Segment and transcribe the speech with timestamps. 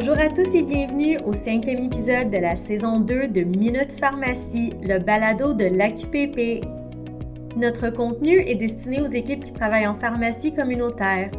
[0.00, 4.72] Bonjour à tous et bienvenue au cinquième épisode de la saison 2 de Minute Pharmacie,
[4.80, 6.64] le balado de l'AQPP.
[7.56, 11.32] Notre contenu est destiné aux équipes qui travaillent en pharmacie communautaire.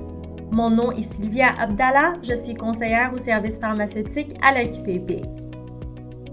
[0.51, 5.25] Mon nom est Sylvia Abdallah, je suis conseillère au service pharmaceutique à l'AQPP.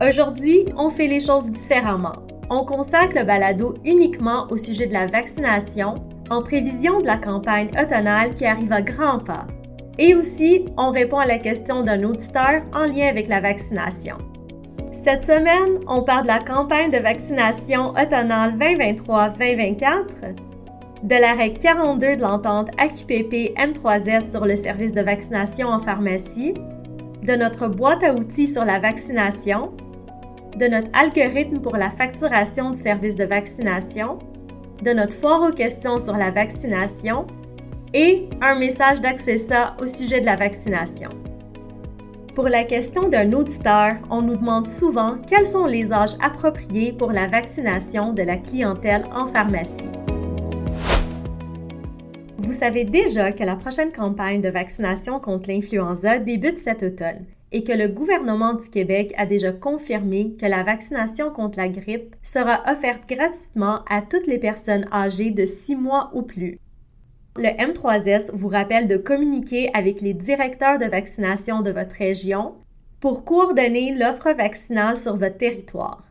[0.04, 2.26] Aujourd'hui, on fait les choses différemment.
[2.50, 7.70] On consacre le balado uniquement au sujet de la vaccination en prévision de la campagne
[7.80, 9.46] automnale qui arrive à grands pas.
[9.98, 14.18] Et aussi, on répond à la question d'un auditeur en lien avec la vaccination.
[14.92, 20.34] Cette semaine, on parle de la campagne de vaccination automnale 2023-2024,
[21.02, 26.54] de l'arrêt 42 de l'entente AQPP M3S sur le service de vaccination en pharmacie,
[27.22, 29.72] de notre boîte à outils sur la vaccination,
[30.56, 34.18] de notre algorithme pour la facturation du service de vaccination,
[34.82, 37.26] de notre foire aux questions sur la vaccination
[37.98, 41.08] et un message d'Accessa au sujet de la vaccination.
[42.34, 47.10] Pour la question d'un auditeur, on nous demande souvent quels sont les âges appropriés pour
[47.10, 49.88] la vaccination de la clientèle en pharmacie.
[52.36, 57.64] Vous savez déjà que la prochaine campagne de vaccination contre l'influenza débute cet automne et
[57.64, 62.62] que le gouvernement du Québec a déjà confirmé que la vaccination contre la grippe sera
[62.70, 66.60] offerte gratuitement à toutes les personnes âgées de 6 mois ou plus.
[67.38, 72.54] Le M3S vous rappelle de communiquer avec les directeurs de vaccination de votre région
[72.98, 76.02] pour coordonner l'offre vaccinale sur votre territoire.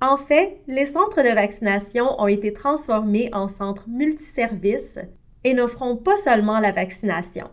[0.00, 4.98] En fait, les centres de vaccination ont été transformés en centres multiservices
[5.44, 7.48] et n'offront pas seulement la vaccination.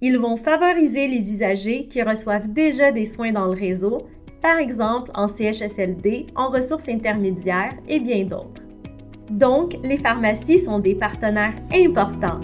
[0.00, 4.06] Ils vont favoriser les usagers qui reçoivent déjà des soins dans le réseau,
[4.40, 8.63] par exemple en CHSLD, en ressources intermédiaires et bien d'autres.
[9.34, 12.40] Donc, les pharmacies sont des partenaires importants.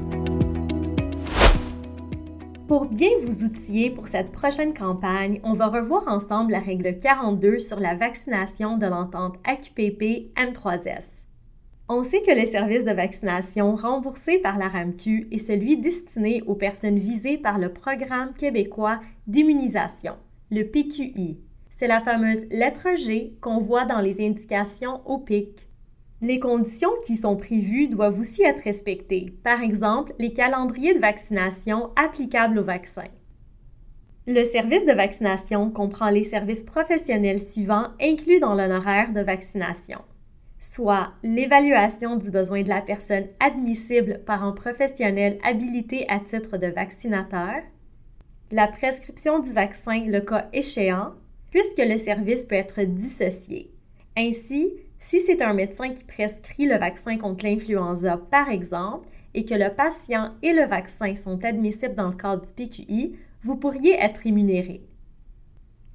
[2.66, 7.60] Pour bien vous outiller pour cette prochaine campagne, on va revoir ensemble la règle 42
[7.60, 11.22] sur la vaccination de l'entente AQPP M3S.
[11.88, 16.56] On sait que le service de vaccination remboursé par la RAMQ est celui destiné aux
[16.56, 18.98] personnes visées par le Programme québécois
[19.28, 20.14] d'immunisation,
[20.50, 21.38] le PQI.
[21.76, 25.69] C'est la fameuse lettre G qu'on voit dans les indications au PIC.
[26.22, 31.90] Les conditions qui sont prévues doivent aussi être respectées, par exemple les calendriers de vaccination
[31.96, 33.08] applicables au vaccin.
[34.26, 40.00] Le service de vaccination comprend les services professionnels suivants inclus dans l'honoraire de vaccination,
[40.58, 46.66] soit l'évaluation du besoin de la personne admissible par un professionnel habilité à titre de
[46.66, 47.62] vaccinateur,
[48.50, 51.14] la prescription du vaccin le cas échéant,
[51.50, 53.72] puisque le service peut être dissocié.
[54.18, 59.54] Ainsi, si c'est un médecin qui prescrit le vaccin contre l'influenza, par exemple, et que
[59.54, 64.18] le patient et le vaccin sont admissibles dans le cadre du PQI, vous pourriez être
[64.18, 64.82] rémunéré.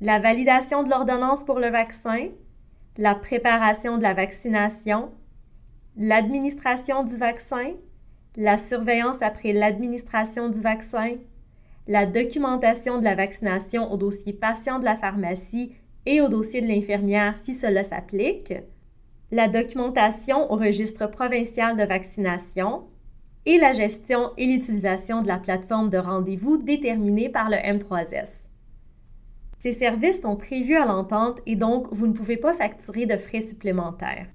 [0.01, 2.29] La validation de l'ordonnance pour le vaccin,
[2.97, 5.11] la préparation de la vaccination,
[5.97, 7.73] l'administration du vaccin,
[8.35, 11.11] la surveillance après l'administration du vaccin,
[11.87, 15.73] la documentation de la vaccination au dossier patient de la pharmacie
[16.05, 18.53] et au dossier de l'infirmière si cela s'applique,
[19.31, 22.83] la documentation au registre provincial de vaccination
[23.45, 28.45] et la gestion et l'utilisation de la plateforme de rendez-vous déterminée par le M3S.
[29.59, 33.41] Ces services sont prévus à l'entente et donc vous ne pouvez pas facturer de frais
[33.41, 34.27] supplémentaires.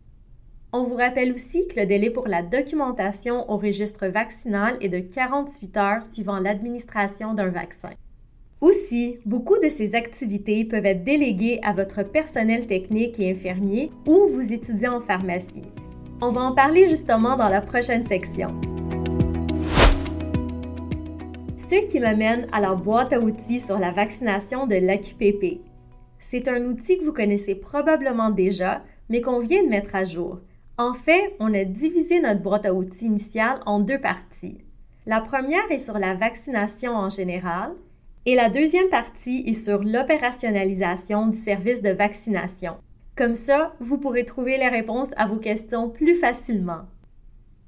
[0.72, 5.00] On vous rappelle aussi que le délai pour la documentation au registre vaccinal est de
[5.00, 7.90] 48 heures suivant l'administration d'un vaccin.
[8.60, 14.28] Aussi, beaucoup de ces activités peuvent être déléguées à votre personnel technique et infirmier ou
[14.28, 15.62] vous étudiez en pharmacie.
[16.20, 18.48] On va en parler justement dans la prochaine section.
[21.56, 25.62] Ce qui m'amène à la boîte à outils sur la vaccination de l'AQPP.
[26.18, 30.40] C'est un outil que vous connaissez probablement déjà, mais qu'on vient de mettre à jour.
[30.76, 34.58] En fait, on a divisé notre boîte à outils initiale en deux parties.
[35.06, 37.72] La première est sur la vaccination en général
[38.26, 42.76] et la deuxième partie est sur l'opérationnalisation du service de vaccination.
[43.16, 46.82] Comme ça, vous pourrez trouver les réponses à vos questions plus facilement.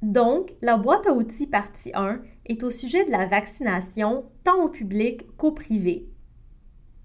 [0.03, 4.69] Donc, la boîte à outils partie 1 est au sujet de la vaccination tant au
[4.69, 6.07] public qu'au privé.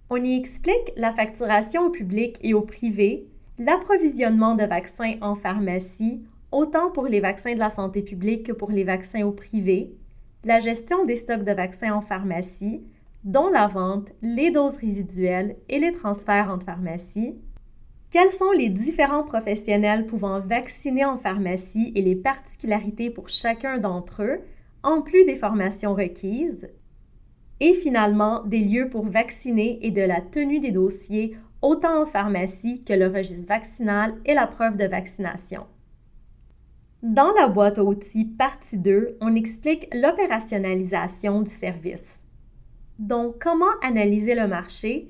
[0.09, 3.27] On y explique la facturation au public et au privé,
[3.59, 6.21] l'approvisionnement de vaccins en pharmacie,
[6.51, 9.93] autant pour les vaccins de la santé publique que pour les vaccins au privé,
[10.43, 12.81] la gestion des stocks de vaccins en pharmacie,
[13.23, 17.35] dont la vente, les doses résiduelles et les transferts entre pharmacies.
[18.09, 24.23] Quels sont les différents professionnels pouvant vacciner en pharmacie et les particularités pour chacun d'entre
[24.23, 24.39] eux,
[24.83, 26.69] en plus des formations requises?
[27.59, 32.83] et finalement des lieux pour vacciner et de la tenue des dossiers autant en pharmacie
[32.83, 35.65] que le registre vaccinal et la preuve de vaccination.
[37.01, 42.16] Dans la boîte à outils partie 2, on explique l'opérationnalisation du service.
[42.99, 45.07] Donc, comment analyser le marché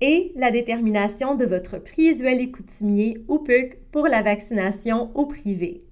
[0.00, 5.26] et la détermination de votre prix usuel et coutumier ou PUC pour la vaccination au
[5.26, 5.82] privé?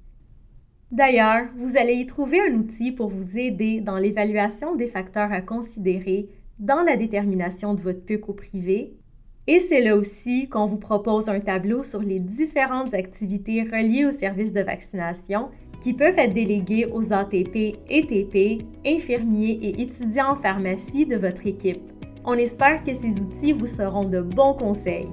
[0.93, 5.43] D'ailleurs, vous allez y trouver un outil pour vous aider dans l'évaluation des facteurs à
[5.43, 6.29] considérer
[6.59, 8.95] dans la détermination de votre PUC au privé.
[9.49, 14.11] Et c'est là aussi qu'on vous propose un tableau sur les différentes activités reliées au
[14.11, 15.51] service de vaccination
[15.81, 21.47] qui peuvent être déléguées aux ATP et TP, infirmiers et étudiants en pharmacie de votre
[21.47, 21.81] équipe.
[22.25, 25.09] On espère que ces outils vous seront de bons conseils.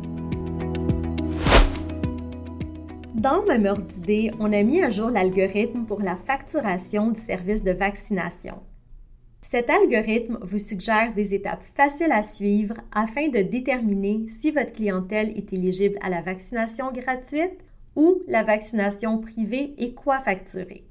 [3.14, 3.86] Dans le même ordre
[4.40, 8.56] on a mis à jour l'algorithme pour la facturation du service de vaccination.
[9.54, 15.30] Cet algorithme vous suggère des étapes faciles à suivre afin de déterminer si votre clientèle
[15.38, 17.60] est éligible à la vaccination gratuite
[17.96, 20.86] ou la vaccination privée et quoi facturer.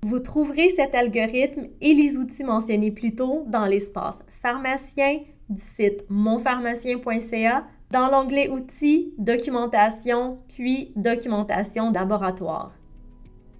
[0.00, 5.18] Vous trouverez cet algorithme et les outils mentionnés plus tôt dans l'espace pharmacien
[5.50, 12.72] du site monpharmacien.ca dans l'onglet Outils, Documentation, puis Documentation laboratoire.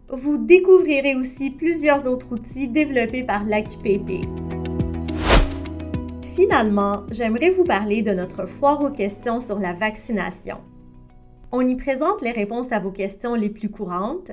[0.08, 4.24] Vous découvrirez aussi plusieurs autres outils développés par l'AQPP.
[6.36, 10.58] Finalement, j'aimerais vous parler de notre foire aux questions sur la vaccination.
[11.50, 14.30] On y présente les réponses à vos questions les plus courantes.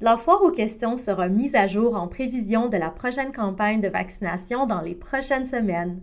[0.00, 3.88] La foire aux questions sera mise à jour en prévision de la prochaine campagne de
[3.88, 6.02] vaccination dans les prochaines semaines.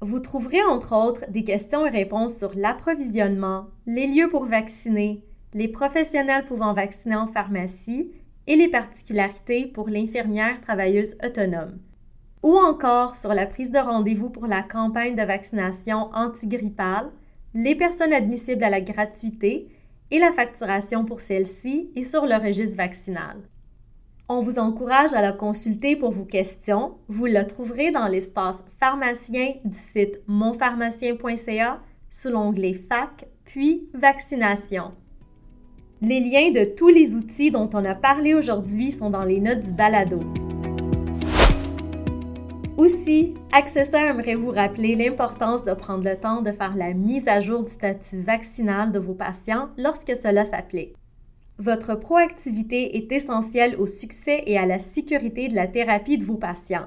[0.00, 5.22] Vous trouverez entre autres des questions et réponses sur l'approvisionnement, les lieux pour vacciner,
[5.54, 8.10] les professionnels pouvant vacciner en pharmacie
[8.46, 11.78] et les particularités pour l'infirmière travailleuse autonome.
[12.42, 17.10] Ou encore sur la prise de rendez-vous pour la campagne de vaccination antigrippale,
[17.54, 19.68] les personnes admissibles à la gratuité
[20.10, 23.36] et la facturation pour celle-ci et sur le registre vaccinal.
[24.30, 26.98] On vous encourage à la consulter pour vos questions.
[27.08, 31.80] Vous la trouverez dans l'espace pharmacien du site monpharmacien.ca
[32.10, 34.92] sous l'onglet FAC, puis Vaccination.
[36.00, 39.58] Les liens de tous les outils dont on a parlé aujourd'hui sont dans les notes
[39.58, 40.20] du balado.
[42.76, 47.40] Aussi, Accessa aimerait vous rappeler l'importance de prendre le temps de faire la mise à
[47.40, 50.94] jour du statut vaccinal de vos patients lorsque cela s'applique.
[51.58, 56.36] Votre proactivité est essentielle au succès et à la sécurité de la thérapie de vos
[56.36, 56.86] patients.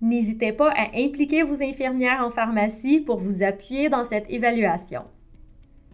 [0.00, 5.02] N'hésitez pas à impliquer vos infirmières en pharmacie pour vous appuyer dans cette évaluation.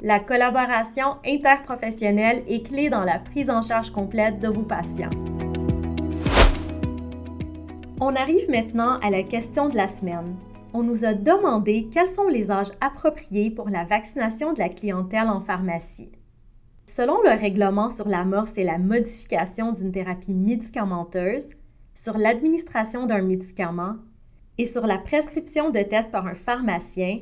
[0.04, 5.10] La collaboration interprofessionnelle est clé dans la prise en charge complète de vos patients.
[8.00, 10.34] On arrive maintenant à la question de la semaine.
[10.72, 15.28] On nous a demandé quels sont les âges appropriés pour la vaccination de la clientèle
[15.28, 16.10] en pharmacie.
[16.84, 21.46] Selon le règlement sur l'amorce et la modification d'une thérapie médicamenteuse,
[21.94, 23.98] sur l'administration d'un médicament
[24.58, 27.20] et sur la prescription de tests par un pharmacien,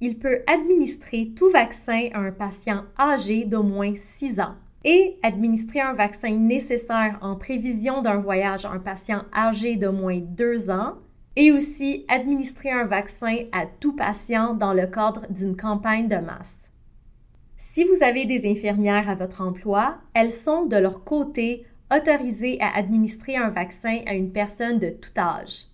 [0.00, 4.54] il peut administrer tout vaccin à un patient âgé d'au moins 6 ans
[4.84, 10.18] et administrer un vaccin nécessaire en prévision d'un voyage à un patient âgé de moins
[10.18, 10.94] 2 ans
[11.36, 16.60] et aussi administrer un vaccin à tout patient dans le cadre d'une campagne de masse.
[17.56, 22.74] Si vous avez des infirmières à votre emploi, elles sont de leur côté autorisées à
[22.74, 25.66] administrer un vaccin à une personne de tout âge.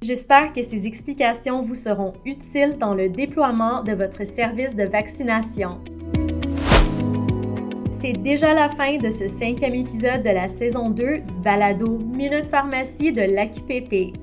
[0.00, 5.80] J'espère que ces explications vous seront utiles dans le déploiement de votre service de vaccination.
[8.00, 12.46] C'est déjà la fin de ce cinquième épisode de la saison 2 du balado Minute
[12.46, 14.16] Pharmacie de l'AQPP.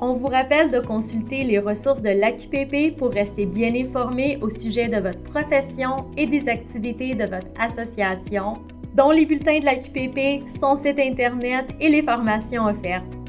[0.00, 4.88] On vous rappelle de consulter les ressources de l'AQPP pour rester bien informé au sujet
[4.88, 8.54] de votre profession et des activités de votre association,
[8.94, 13.25] dont les bulletins de l'AQPP, son site Internet et les formations offertes.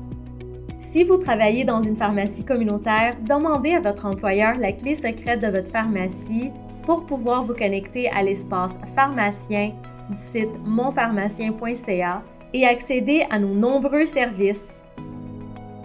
[0.89, 5.47] Si vous travaillez dans une pharmacie communautaire, demandez à votre employeur la clé secrète de
[5.47, 6.51] votre pharmacie
[6.83, 9.73] pour pouvoir vous connecter à l'espace pharmacien
[10.09, 14.73] du site monpharmacien.ca et accéder à nos nombreux services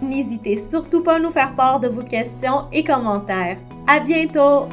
[0.01, 3.57] N'hésitez surtout pas à nous faire part de vos questions et commentaires.
[3.87, 4.67] À bientôt!